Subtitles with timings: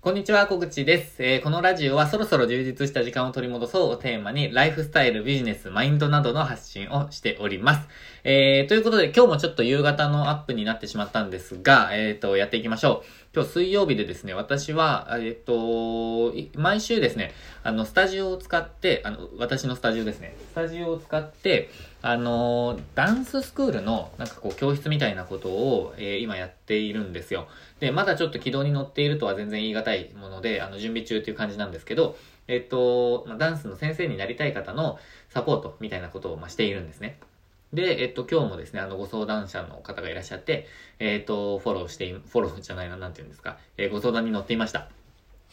[0.00, 7.88] こんにちは、小口です、えー、このラジオはそろそろ充実した時間を取り戻そうをテーマに、ライフスタイル、ビジネス、マインドなどの発信をしております。
[8.22, 13.27] えー、ということで今日もちょっと夕方のアップになってしまったんですが、えっ、ー、と、やっていきましょう。
[13.38, 17.32] 今日水曜日でですね、私は、えっ、と、毎週ですね、
[17.62, 21.70] あの、スタジオを使って、あの、私のスタジオですね、スタジオを使って、
[22.02, 27.46] あの、ダンススクールの、なんかこう、教室みたいなことを、えー、今やっているんですよ。
[27.78, 32.16] で、まだちょっと軌道に乗っているとは全然言い難いもので、あの、準備中っていう感じなんですけど、
[32.48, 34.98] えっと、ダンスの先生になりたい方の
[35.28, 37.20] サポートみたいなことを、ましているんですね。
[37.72, 40.66] で、えっと、今日もですね、あの、ご相談者の方がいらっしゃって、
[40.98, 44.88] えっと、フォローして、フォローじゃないな、なんて言うんですか、えー、ご相談に乗っていました。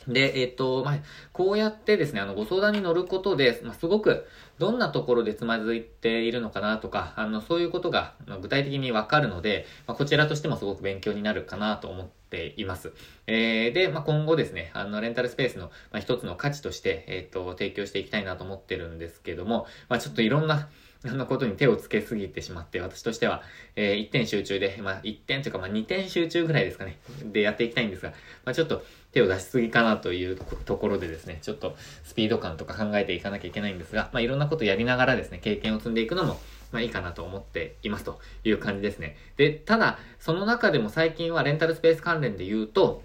[0.08, 0.98] で、えっ、と、まあ、
[1.34, 4.28] こうやってですね、あの、ご相談に乗ることで、まあ、すごく、
[4.60, 12.25] どんなところでつまずいているのかなとか、あの、そういうことが、ま、具体的にわかるので、まあ、こちらとしてもすごく勉強になるかなと思って
[12.58, 12.94] います。
[13.28, 20.70] えー、で、まあ、今後ですね、あの、レンタルスペースの、まあ、一つの価値として、えっ、と、提供していきたいなと思ってるんですけども、まあ、ちょっといろんな、
[21.08, 23.44] あのことに手をつけすぎてしまって、私としては、
[23.76, 28.10] えー、1点集中で、まあ、1点というか、まあ、2点集中ぐらいですかね、でやっていきたいんですが、
[28.44, 36.40] まあ、ちょっと手を出しすぎかなというところでですね、ちょっとスピード感とか考えていかなきゃいけないんですが、まあ、いろんなことやりながらですね、経験を積んでいくのも、
[36.76, 39.16] まあいいかなと思っていますという感じですね。
[39.38, 43.02] で、ただ、その中でも最近はレンタルスペース関連で言うと、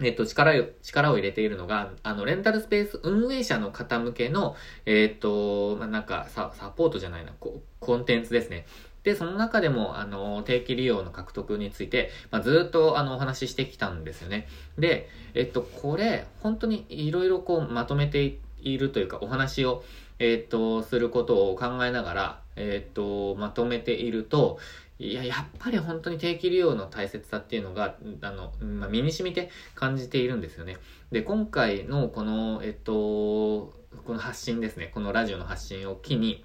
[0.00, 4.56] えっと、力を、力を入れているのが、あの、レンタルスペース運営者の方向けの、
[4.86, 8.66] えっと、まあ、なんか、サ、サポートじゃないな、コンテンツですね。
[9.04, 14.48] で、その中でも、あの、定期利用の獲得について、まあ、ずっと、あの、お話ししてきたんですよね。
[14.78, 19.84] で、えっと、これ、本当にいろいろこう、まとめているというか、お話を、
[20.18, 24.58] えっと、することを考えながら、えっと、まとめていると、
[24.98, 30.76] いや、やっぱり本当に定期利用の大切さっていうのが、あの、まあ、身に染みて感じているんですよね。
[31.10, 33.72] で、今回のこの、えっと、
[34.04, 36.44] この発信ですね、このラジオの発信を機に、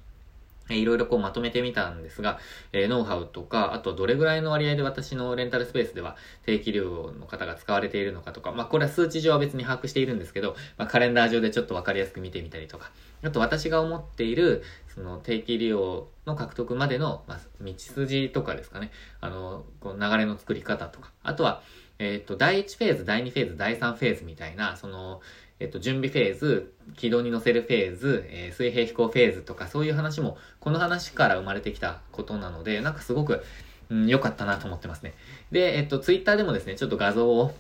[0.70, 2.40] いろいろこうまとめてみたんですが、
[2.74, 12.92] えー、ノウハウとか、あとどれぐらいの割合で私のレンタルスペースでは定期利用の方が使われているのかとか、まあこれは数値上は別に把握しているんですけど、まあカレンダー上でちょっとわかりやすく見てみたりとか、
[13.24, 14.64] あと私が思っている、
[14.94, 18.92] その定期利用の獲得までの、まあ、道筋とかですかね、
[19.22, 21.62] あの、こう流れの作り方とか、あとは、
[22.00, 25.22] えっ、ー、と、第1フェーズ、第2フェーズ、第3フェーズみたいな、その、
[25.60, 33.44] えっと、準備フェーズ、軌道に乗せるフェーズ、えー、水平飛行フェーズとか、そういう話も、この話から生まれてきたことなので、なんかすごく、
[33.90, 35.16] うん、良かったなと思ってますね。
[35.52, 37.56] で、えっと、ツイッターでもですね、ちょっと画像を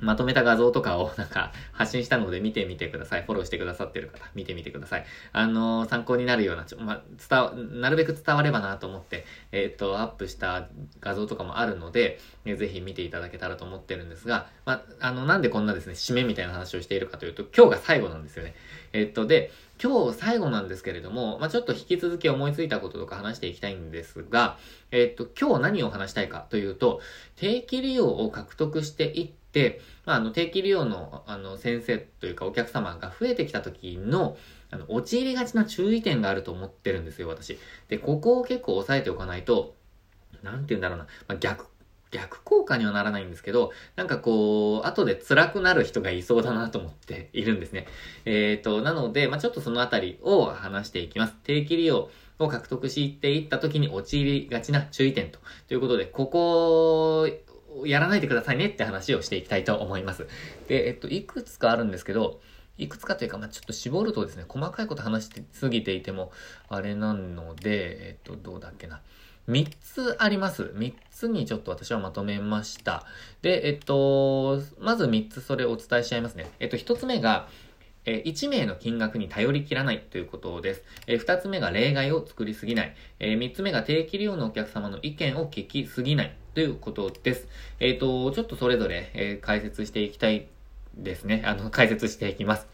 [0.00, 3.22] まとめた画像とかをなんか発信したので見てみてください。
[3.22, 5.04] フォローしてくださってる方、見てみてください。
[5.32, 10.68] あのー、参考になるような、ちょ、ま、伝わ、なるべく伝わればなと思って、えー、っと、アップした
[11.00, 18.54] 画像とかもあるので、えー、ぜひ見ていただけたらと思ってるんですが、ま、あの、なんでこんなですね、締めみたいな話をしているかというと、今日が最後なんですよね。
[18.92, 19.50] えっと、で、
[19.82, 24.58] 今日最後なんですけれども、まあ、ちょっと引き続き思いついたこととか話していきたいんですが、
[24.90, 27.00] えっと、今日何を話したいかというと、
[27.36, 29.39] 定期利用を獲得していって、
[30.06, 34.36] まあ、あの、定期利用の、あの、先生というかお客様が増えてきた時の、
[34.70, 37.58] あの、陥りがちな注意点があると思ってるんですよ、私。
[37.88, 39.74] で、ここを結構押さえておかないと、
[40.42, 41.66] なんて言うんだろうな、まあ、逆
[42.10, 47.86] 逆効果にはならないんですけど、なんかこう、後で辛くなる人がいそうだなと思っているんですね。
[48.24, 51.34] えっ、ー、と、なので、まあ、ちょっとそのあたりを話していきます。
[51.44, 55.38] 定期利用を獲得していった時に陥りがちな注意点と。
[55.68, 57.28] ということで、ここ
[57.84, 60.26] やらないでくださいねって話をしていきたいと思います。
[60.68, 62.40] で、えっと、いくつかあるんですけど、
[62.78, 66.32] いくつかというか、まあ、ちょっと絞るとですね、細かいこと話してすぎていても、
[66.68, 69.00] あれなので、えっと、どうだっけな。
[69.48, 70.72] 3つあります。
[70.74, 73.04] 3つにちょっと私はまとめました。
[73.42, 76.50] で、えっと、まず3つそれをお伝えしちゃいますね。
[76.60, 77.48] えっと、1つ目が、
[78.06, 80.82] え1名の金額に頼りきらないということです。
[81.06, 82.94] え2つ目が例外を作りすぎない。
[83.18, 87.46] え3つ目が定期利用のお客様の意見を聞きすぎないということです。
[87.78, 90.48] えっ、と、ちょっとそれぞれ、え解説していきたい
[90.96, 91.42] ですね。
[91.44, 92.66] あの、 解説していきます。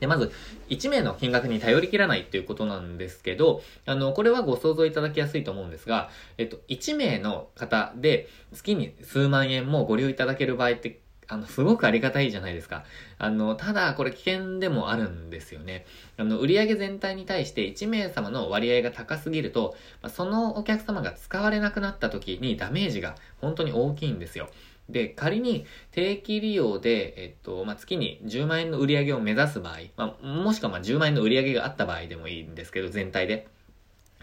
[0.00, 0.32] で、まず、
[0.70, 12.84] 1名の金額に頼りきらないっていうことなんですけど、あの、これはご想像いただきやすいと思うんですが、えっと、1名の方で月に数万円もご利用いただける場合って、あの、すごくありがたいじゃないですか。
[13.18, 15.86] あの、ただ、これ危険でもあるんですよね。
[16.16, 19.76] あの、売上全体に対して1名様の割合が高すぎると、
[20.08, 24.48] そのお客様が使われなくなった時にダメージが本当に大きいんですよ。
[24.88, 33.46] で、仮に定期利用で、えっと、まあ、月に10万円の売り上げを目指す場合、まあ、もしくはま10万円の売り上げがあった場合でもいいんですけど、全体で。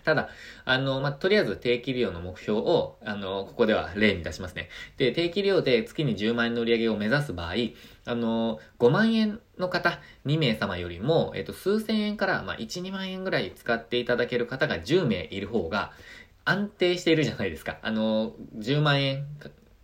[0.03, 0.29] ただ、
[0.65, 4.69] あの、まあ、とりあえず定期利用の目標を、あの、ここでは例に出しますね。
[4.97, 7.53] で、定期利用で月に10万円の売り上げを目指す場合、
[8.05, 15.91] あの、5万円の方、2名様よりも、えっと、数千円から、まあ、1、2万円ぐらい使っていただける方が10名いる方が、
[16.43, 17.77] 安定しているじゃないですか。
[17.81, 19.25] あの、10万円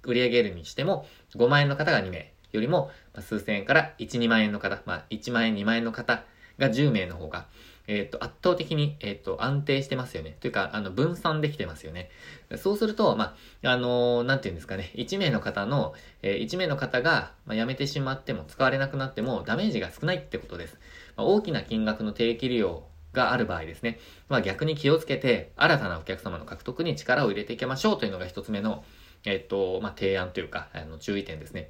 [0.04, 1.06] 売り上げるにしても、
[1.36, 6.24] 5万円の方が2名よりも、数千円から1、2万円の方、まあ、1万円、2万円の方
[6.58, 7.46] が10名の方が、
[7.88, 10.36] えっ、ー、と、圧倒的に、えっ、ー、と、安定してますよね。
[10.42, 12.10] というか、あの、分散できてますよね。
[12.58, 20.78] そうすると、まあ、あのー、なんていうんですかね、1名の方の、えー、1名の方が、まあ、辞めてしまっても、使われなくなっても、ダメージが少ないってことです。
[21.16, 28.84] まあ、大きな金額の定期利用がある場合ですね、まあ、逆に気をつけて、新たなお客様の獲得に力を入れていきましょうというのが一つ目の、
[29.26, 31.70] えっ、と、まあ、提案というか、あの、注意点ですね。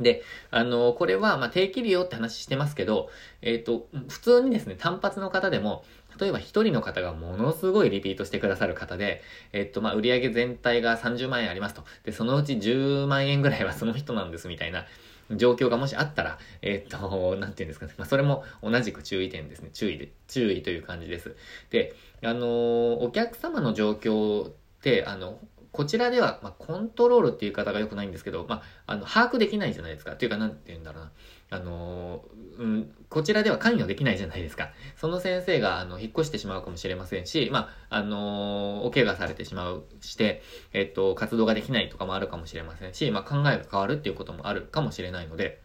[0.00, 3.10] で、あの、これは、ま定期利用って話してますけど、
[3.42, 5.84] えっ、ー、と、普通にですね、単発の方でも、
[6.18, 9.22] 例えば一人の方がものすごいリピートしてくださる方で、
[9.52, 11.84] えっと、まあ、売上全体が30万円ありますと。
[12.04, 14.86] で、そのうち10万円ぐらいはその人なんですみたいな
[15.30, 17.94] 状況がもしあったら、えっと、なんていうんですかね。
[17.98, 19.70] まあ、それも同じく注意点ですね。
[19.72, 21.36] 注意で、注意という感じです。
[21.70, 25.38] で、あのお客様の状況って、あの、
[25.76, 30.12] こちらでは、まあ、コントロールっていう言い方が良くないんですけど、まあ、あの、把握できないじゃないですか。
[30.12, 31.12] っていうか、なんて言うんだろうな。
[31.50, 32.24] あの、
[32.58, 34.70] うん、こちらでは関与できないじゃないですか。
[34.96, 40.42] その先生が、あの、引っ越してしまうかもしれませんし、まあ、あの、お怪我されてしまう、して、
[40.72, 45.60] えっと、活動ができないとかもあるかもしれませんし、まあ、考えが変わるっていうこともあるかもしれないので、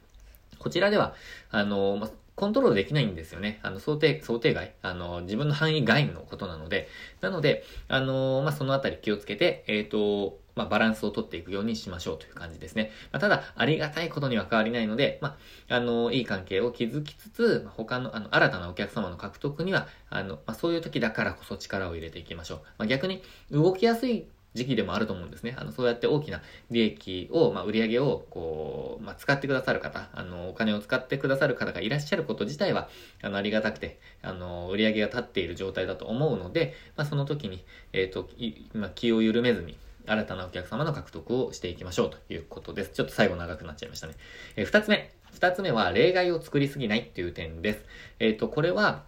[0.59, 1.15] こちらでは、
[1.49, 2.09] あの、
[2.41, 3.59] コントロールできないんですよね。
[3.61, 4.73] あの、想定、想定外。
[4.81, 6.87] あの、自分の範囲外のことなので。
[7.21, 12.89] なので、あの、まあ、そのあたり気をつけて、えっ、ー、と、まあ、バランスをとっていくようにしましょうという感じですね。
[13.11, 15.37] まあ、ただ、ありがたいことには変わりないので、ま
[15.69, 22.59] あ、あの、いい関係を築きつつ、他の、あの、新たなお客様の獲得には、あの、まあ、そういう時だからこそ力を入れていきましょう。
[22.79, 23.21] まあ、逆に、
[23.51, 25.55] 動きやすい時期でもあると思うんですね。
[25.57, 32.89] あの、そうやって大きな利益を、まあ、売上げを、こう、まあ、使ってくださる方、あの、お金を使ってくださる方がいらっしゃること自体は、
[33.21, 37.63] あの、ありがたくて、あの、売上が立っている状態だと思うので、まあ、その時に、
[37.93, 38.29] えっ、ー、と、
[38.73, 39.77] まあ、気を緩めずに、
[40.07, 42.91] 新たなお客様の獲得をしていきましょうということです。
[42.91, 44.15] ちょっと最後長くなっちゃいましたね。
[44.55, 45.11] えー、二つ目。
[45.31, 47.85] 二つ目は、例外を作りすぎないっていう点です。
[48.19, 49.03] えっ、ー、と、これは、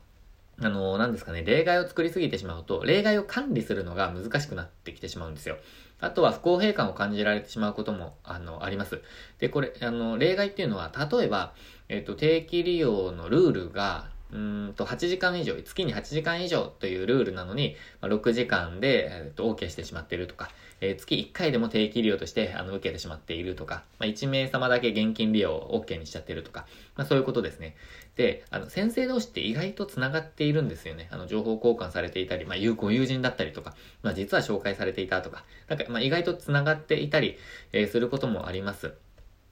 [0.61, 5.57] あの、何ですかね、例外を作りすぎてしまうと、例外を管理するのが難しくなってきてしまうんですよ。
[5.99, 9.01] あとは不公平感を感じられてしまうことも、あの、あります。
[9.39, 11.53] で、これ、あの、例外っていうのは、例えば、
[11.89, 20.49] えっと、定期利用のルールが、うんと、8時間以上、月に8時間以上というルールなのに、まあ、6時間で、えっと、OK してしまっているとか、
[20.81, 26.65] えー、月1回でも定期利用として、あの、受けてしまっているとか、まあ、1名様だけ現金利用を OK にしちゃってるとか、
[26.95, 27.75] まあ、そういうことですね。
[28.15, 31.09] で、あの、先生同士って意外と繋がっているんですよね。
[31.11, 37.37] あの、情報交換されていたり、まあ、ご友人だったりとか、まあ、実は紹介されていたとか、なんか、まあ、意外と繋がっていたり、
[37.71, 38.95] えー、することもあります。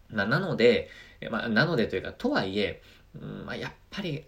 [0.10, 0.90] ま、なので、
[1.30, 2.82] まあ、なのでというか、とはいえ、
[3.20, 4.24] うんまあ、やっぱり、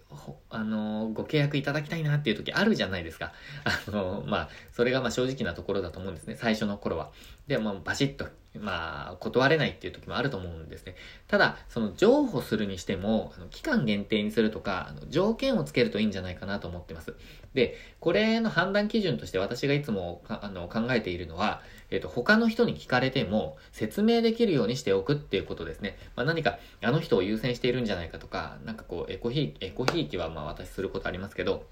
[0.50, 3.32] あのー、ご契約いただきたいなっていう時あるじゃないですか。
[3.64, 6.36] あのー、まあ、それがまあ正直なところだと思うんですね。
[6.36, 7.10] 最初の頃は。
[7.46, 8.26] で、まあ、バシッと、
[8.58, 10.96] まあ、断れないっていう時もあると思うんですね。
[11.28, 17.14] ただ、その、譲歩するにしても、あの期間限定にするとか、あの条件をつけるといいんじゃないかなと思ってます。
[17.54, 25.96] で、これの判断基準として私がいつもあの考えているのは、えっ、ー、と、他の人に聞かれても説明できるようにしておくっていうことですね。
[26.16, 31.64] まあ、何か、あの人を優先しているんじゃないかとか、なんかこう、エコひい、エコひいきはまあ私することありますけど、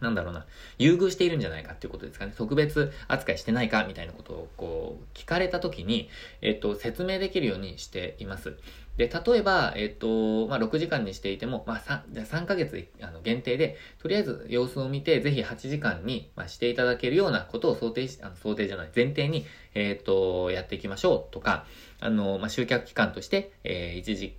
[0.00, 0.46] なんだろうな、
[0.78, 2.34] 優遇しているんじゃないかっていうことですかね。
[2.36, 6.08] 特別扱いしてないかみたいなことをこう、聞かれたときに、
[6.42, 8.56] えっと、説明できるようにしています。
[8.96, 21.66] で、例えば、えっと、まあ、6時間にしていても、まあ、3、じゃ3ヶ月あの限定で、とりあえず様子を見て、ぜひ8時間に、まあ、していただけるようなことを想定し、あの想定じゃない、前提に、えっと、やっていきましょうとか、
[22.04, 24.36] あの、まあ、集客期間として、えー、一時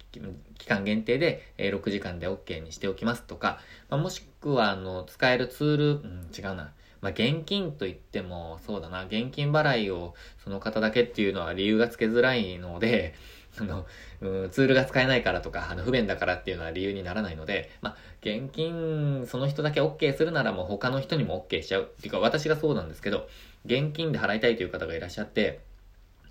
[0.59, 6.73] 期間限定で、えー、6時間で OK にしておきますとか、まあ、もしくは、あの、使えるツール、うん、違うな。
[7.01, 13.15] まあ、現金といっても、そうだな、現金払いをその方だけっていうのは理由がつけづらいので、
[13.57, 13.87] あの、
[14.21, 21.83] うん、ツールが使えないからとか、あの、不便だからっていうのは理由にならないので、まあ、現金、その人だけ OK するならもう他の人にも OK しちゃう。
[21.83, 23.27] っていうか、私がそうなんですけど、
[23.65, 25.61] 現金で払いたいという方がいらっしゃって、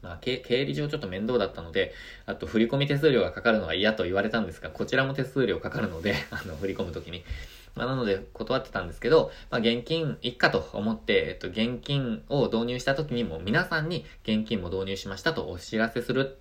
[0.04, 1.92] まあ、経理上ちょっと面倒だったので、
[2.26, 7.24] あと振込手数料がかかるのは嫌と言われたんですが、こちらも手数料かかるので、 あの、振り込むときに。
[7.74, 16.38] まあ、なので断ってたんですけど、まあ、現金いっかと思って、えっと、現金を導入した時にも皆さんに現金も導入しましたとお知らせする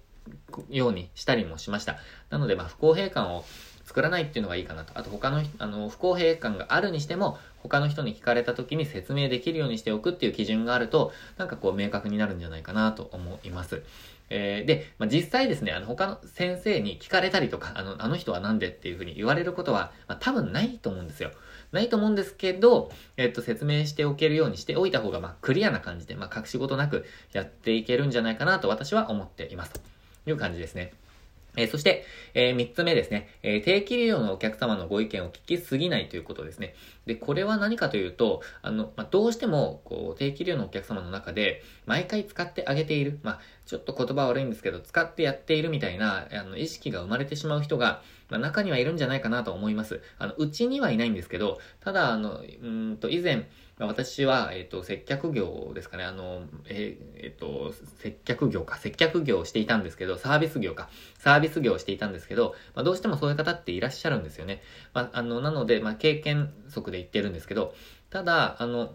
[0.70, 1.98] ようにしたりもしました。
[2.30, 3.46] なので、まあ、不公平感を
[3.86, 4.98] 作らないっていうのがいいかなと。
[4.98, 13.84] あと他の、あの、不公平感があるにしても、他の人に聞かれた時に説明できるようにしておくっていう基準があると、なんかこう明確になるんじゃないかなと思います。
[14.30, 21.32] えー、で、まあ、実際ですね、あの、他の先生に聞かれたりとか、あの、あの人はなんでっていうふうに言われることは、まあ、多分ないと思うんですよ。
[21.72, 29.74] ないと思うんですけど、えっと、説明しておけるようにしておいた方が、まあ、クリアな感じで、まあ、隠し事なくやっていけるんじゃないかなと私は思っています。
[29.74, 29.82] と
[30.30, 30.94] いう感じですね。
[31.56, 33.30] えー、そして、えー、三つ目ですね。
[33.44, 36.74] えー、定期利用のお客様のご意見を聞きすぎないということですね。
[37.06, 43.20] で、これは何かというと、あの、まあ、どうしても、こう、定期利用のお客様の中で、毎回使ってあげている。
[43.24, 50.02] まあ、ちょっと言葉悪いんですけど、使ってやっているみたいな、あの、意識が生まれてしまう人が、まあ、中にはいるんじゃないかなと思います。
[50.18, 53.48] あの、うちにはいないんですけど、ただ、あの、うんと、以前、
[53.80, 56.04] 私は、えっ、ー、と、接客業ですかね。
[56.04, 58.78] あの、えっ、ー、えー、と、接客業か。
[58.78, 60.90] 接客業をしていたんですけど、サービス業か。
[61.18, 64.62] サービス業をしていたんですけど、まあ、どうしてもそういう方っていらっしゃるんですよね。
[64.94, 67.74] まあ、あの、なので、まあ、経験則で言ってるんですけど、
[68.12, 68.94] ただ、あの、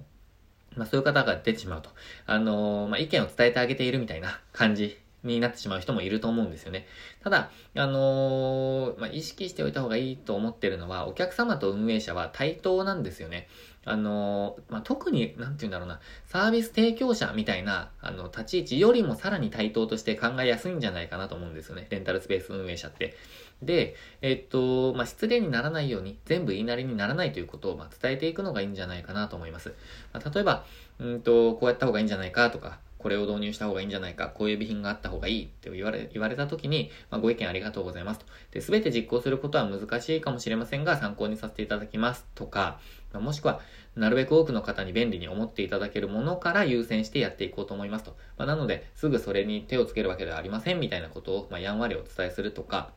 [0.76, 1.90] まあ、そういう方が出てしまうと。
[2.26, 6.86] あのまあ、意見を伝えてあげているみたいな感じになってしまう人もいると思うんですよね。
[7.22, 13.48] ただ、あのー、まあ、意識しておいた方がいいと思ってるのは、お客様と運営者は対等なんですよね。
[13.90, 21.86] あの、まあ、特に、なんて言うんだろうな、サービス提供者みたいな、あの、立ち位置よりもさらに対等として考えやすいんじゃないかなと思うんですよね。
[21.90, 23.16] レンタルスペース運営者って。
[23.62, 29.74] で、えっと、まあ、失礼にならないように、全部言いなりにならないということを、ま伝えていくのがいいんじゃないかなと思います。
[30.12, 30.64] まあ、例えば、
[30.98, 38.26] うんと、こうやった方がいいんじゃないかとか、これを導入した方がいいんじゃないか、こういう備品があった方がいいって言われ、言われた時に、まあ、ご意見ありがとうございますと。
[38.50, 42.80] で、すべて実行することは難しいかもしれませんが、参考にさせていただきますとか、
[43.14, 43.60] もしくは、
[43.96, 48.16] なるべく多くの方に便利に思っていただけるものから優先してやっていこうと思いますと。
[48.36, 52.92] まあ、なので、すぐそれに手をつけるわけではありませんみたいなことを、まあ、やんわりお伝えするとか、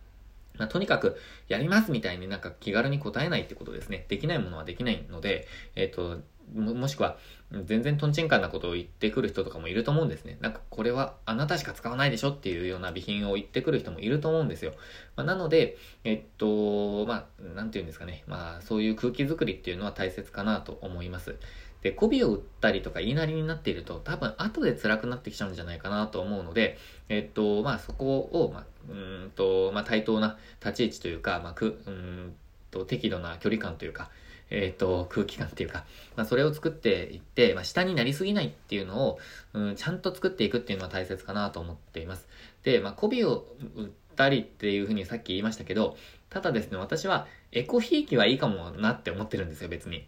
[0.57, 4.05] まあ、とにかく、やりますみたいになんか気軽に答えないってことですね。
[4.09, 6.21] できないものはできないので、えっ、ー、と、
[6.53, 7.17] も、もしくは、
[7.65, 10.37] 全然トンチンカンなことを言ってくる人とかもいると思うんですね。
[10.39, 14.73] なんかこれはあなたしか使わないでしょっていうような備品を言ってくる人もいると思うんですよ。
[15.15, 18.23] まあ、なので、えっと、まあ、なんて言うんですかね。
[18.27, 21.35] まあ、そういう空気づくりっていうのは大切かなと思います。
[21.81, 26.77] で、媚びを売ったりとか言いなりになっていると、多分後で辛くなってきちゃうんじゃないかなと思うので、
[27.09, 32.35] えっと、まあそこを、まあ、うんと、まあ対等な立ち位置というか、まあく、うん
[32.69, 34.11] と、適度な距離感というか、
[34.51, 39.19] えっ、ー、と、空気感っていうか、まあ、それを作っていって、まあ、下になりすぎないっていうのを、
[39.53, 42.27] うん、ちゃんと作っていくっていうのは大切かなと思っています。
[42.63, 45.97] で、まあ、媚びを売ったりっていうふうにさっき言いましたけど、
[46.29, 50.05] ただですね、私はエコひいきはいいかもなって思ってるんですよ、別に。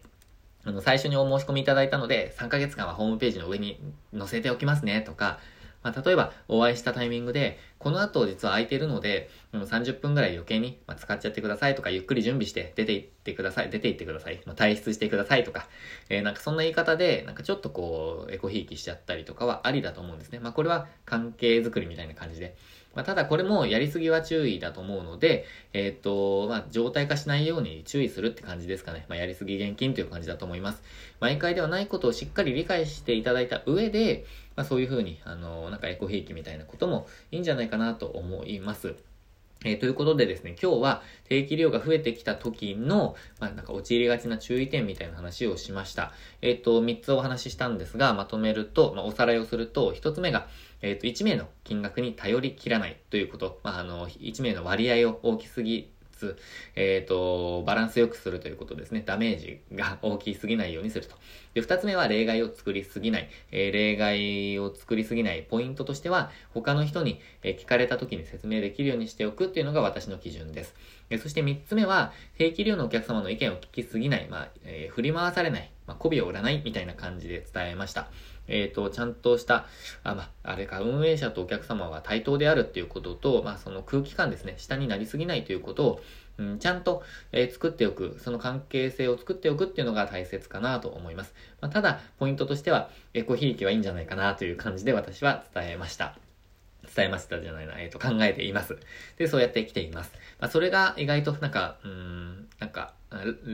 [0.64, 3.78] あの、最初にお申し込みいただいたので、3ヶ月間はホームページの上に
[4.16, 5.38] 載せておきますね、とか、
[5.84, 15.68] まあ、例えば、お会いしたタイミングで、この後実は空いてるので、30分ぐらい余計に、ま使っちゃってくださいとか、ゆっくり準備して出て行ってください、出て行ってください、まあ、退出してくださいとか、
[16.08, 20.40] えー、なんかそんな言い方で、なんかちょっとこう、エコひいきしちゃったりとかはありだと思うんですね。
[20.40, 22.56] まあ、これは関係づくりみたいな感じで。
[22.94, 29.06] まあ、ただこれもやりすぎは注意だと思うので、えっ、と、まあ、状態化しないように注意するって感じですかね。
[29.08, 30.82] まあ、やりすぎ現金という感じだと思います。
[31.20, 34.24] 毎回ではないことをしっかり理解していただいた上で、
[34.56, 38.94] まあ、そういうふうに、あの、なんかエコひいきみたいなこともいいんじゃないかなと思います。
[39.64, 46.12] えー、ということでですね、今日は定期利用が増えてきた時の、まあ、なんか陥りがちな注意点みたいな話をしました。
[46.42, 50.46] えっ、ー、と、3つお話ししたんですが、まとめると、まあ、おさらいをすると、1つ目が、
[50.84, 53.58] えっ、ー、と、1名の金額に頼り切らないということ。
[53.64, 56.36] まあ、あの、1名の割合を大きすぎつ、
[56.76, 59.02] えっ、ー、と、バランスよくするということですね。
[59.04, 61.16] ダメージが大きすぎないようにすると。
[61.54, 63.30] で、二つ目は例外を作りすぎない。
[63.50, 70.74] えー、例外を作りすぎないポイントとしては、他の人に、え聞かれた時に説明できるようにしておくっていうのが私の基準です。
[71.08, 74.28] えそして三つ目は、定期利用のお客様の意見を聞きすぎない。
[74.28, 75.70] まあ、え振り回されない。
[75.86, 78.08] まあ、媚びを売らないみたいな感じで伝えました。
[78.48, 79.66] えっ、ー、と、ちゃんとした、
[80.02, 86.00] あ、まあ、あれか、運営者とお客様は対等であるっていうことと、まあ、その空気感ですね、下になりすぎないということを、
[86.36, 91.34] うん、ちゃんと、えー、作っておく、その関係性を作っておくっていうのが大切かなと思います。
[91.60, 96.16] まあ、ただ、ポイントとしては、エコひいきはいいんじゃないかなという感じで私は伝えました。
[96.94, 98.78] 伝えましたじゃないな、えっ、ー、と、考えています。
[99.16, 100.12] で、そうやってきています。
[100.38, 102.94] まあ、それが意外となんか、うん、なんか、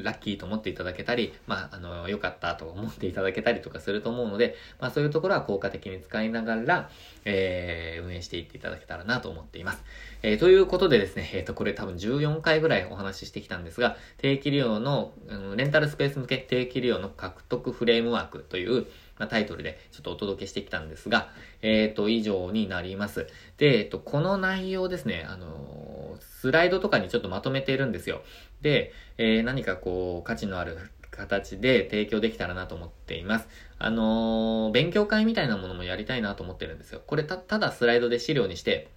[0.02, 6.90] ラッキーと思っていただけたり、まあ、あの、良かったと思っていただけたりとかすると思うので、まあ、そういうところは効果的に使いながら、
[7.25, 9.83] えー、運営していっていただけたらなと思っています。
[10.23, 18.87] えー、ということでですね、えっ、ー、と、これ多分14回ぐらいお話ししてきたんですが、定期利用の、うん、レンタルスペース向け定期利用の獲得フレームワークという、
[19.19, 21.29] まあ、タイトルでちょっとお届けしてきたんですが、
[21.62, 23.26] えっ、ー、と、以上になります。
[23.59, 28.23] で、えっ、と、この内容ですね、あのスライドとかにちょっとまとめているんですよ。
[28.62, 30.79] で、えー、何かこう、価値のある
[31.11, 33.49] 形で提供できたらなと思っています。
[33.79, 37.02] あのー、勉強会みたいなものもやりたいなと思ってるんですよ。
[37.07, 38.88] これた、ただスライドで資料にして、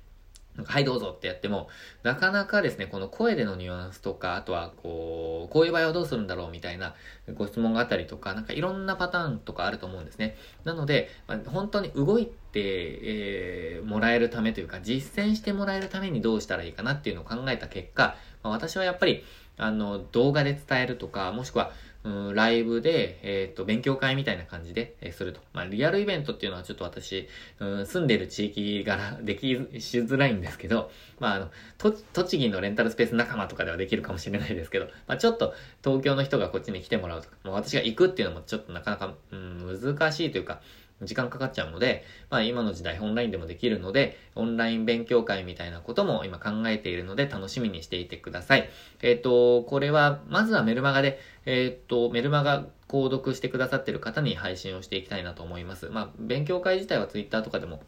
[0.66, 1.68] はいどうぞってやっても、
[2.04, 6.94] なかなかですね、この声でのニュアンスとか、あとはこう、こういう場合はどうするんだろうみたいな
[7.34, 10.38] ご質問があったりとか、なんかいろんなパターンとかあると思うんですね。
[10.64, 19.24] なので、まあ、本当に動いて、えー、もらえるためというか、実践してもらえるためにどうしたらいいかなっていうのを考えた結果、まあ、私はやっぱり、
[19.58, 21.72] あの、動画で伝えるとか、もしくは、
[22.04, 25.40] うん、ライブで、えっ、ー、と、勉強会みたいな感じで、えー、すると。
[25.54, 27.30] まあ、リアルイベントっていうのはちょっと私、
[27.60, 29.48] うん、住んでる地域柄 でき
[29.80, 40.62] しづらいんですけど、まあ、あの、と、栃木のレンタルスペース仲間とかではできるかもしれないですけど、まあ、ちょっと東京の人がこっちに来てもらうとか、まあ、私が行くっていうのもちょっとなかなか、うん、難しいというか、
[41.06, 48.70] 時間かかっちゃうので、まあ今の時代オンラインでもできるので、オンライン勉強会みたいなことも今考えているので楽しみにしていてください。
[49.02, 55.90] えっ、ー、と、これは、まずはメルマガで、えっ、ー、と、メルマガ購読してくださっている方に配信をしていきたいなと思います。
[55.90, 57.82] まあ、勉強会自体は Twitter とかでも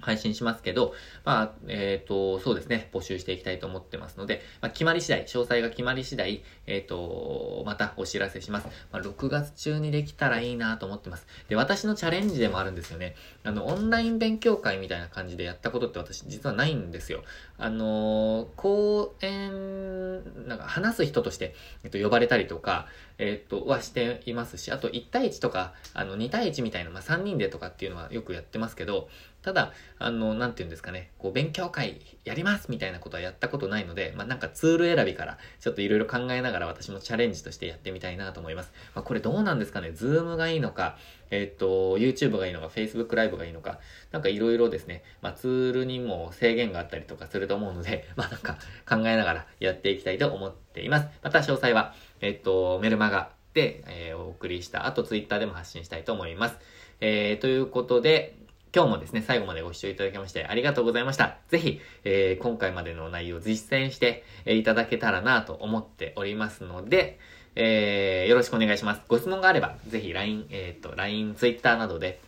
[0.00, 8.68] 配信しますけど、まあ、えっ、ー、と、そうですね、募集していきたいと思ってますので、まあ、決まり次第、詳細が決まり次第、えっ、ー、と、またお知らせします。
[8.92, 11.26] まあ、6月中にできたらいいなと思ってます。
[11.48, 13.14] で、私のチャレンジでもあるんですよね。
[13.44, 17.22] あの、オンライン勉強会みたいな感じでやったことって私実はないんですよ。
[17.58, 21.54] あの講演、なんか話す人として、
[21.84, 22.88] えっと、呼ばれたりとか、
[23.18, 29.08] えっと、はしていますし、あと1対1とか、あの、2対1みたいな、まあ、3人でとかっていうのはよくやってますけど、
[29.42, 38.72] ただ、あの、なんて言うんですかね、こう、勉強会やりますみたいなことはやったことないので、まあ、なんかツール選びから、ちょっといろいろ考えながら私もチャレンジとしてやってみたいなと思います。
[38.94, 40.98] まあ、これどうなんですかね、 Zoom がいいのか、
[41.30, 43.78] えっと、YouTube がいいのか、Facebook ライブがいいのか、
[44.10, 51.08] なんかいろいろですね、まあ、ツールにも制限があったりとかすると思うので、 まあ、なんか考えながらやっていきたいと思っています。
[51.22, 56.58] また詳細は、えっと、メルマガで、えー、お送りした後、Twitter でも発信したいと思います。
[57.00, 58.36] えー、ということで、
[58.72, 61.38] 今日もですね、最後までご視聴いただきましてありがとうございました。
[61.48, 67.18] ぜひ、えー、今回までの内容を実践して、え、いただけたらなと思っておりますので、
[67.56, 69.02] えー、よろしくお願いします。
[69.08, 72.20] ご質問があれば、ぜひ LINE、えっ、ー、と、LINE、Twitter などで、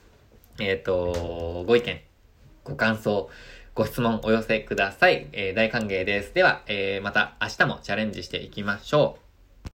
[0.58, 2.00] えっ、ー、と、ご意見、
[2.64, 3.30] ご感想、
[3.74, 5.28] ご質問お寄せください。
[5.32, 6.34] えー、大歓迎です。
[6.34, 9.21] では、えー、また明日もチャレンジしていきましょう。